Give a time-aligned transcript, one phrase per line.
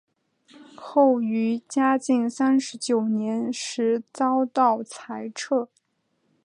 [0.75, 5.69] 后于嘉靖三十九年时遭到裁撤。